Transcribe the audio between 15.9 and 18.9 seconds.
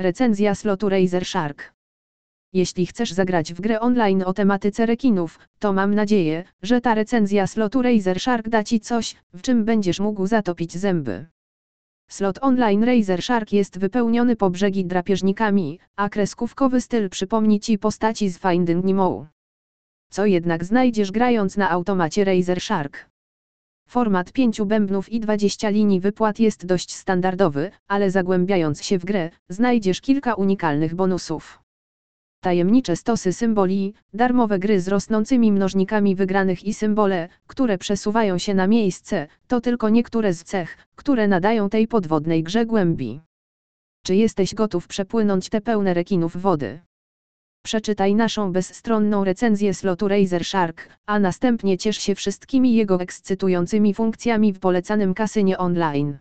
a kreskówkowy styl przypomni Ci postaci z Finding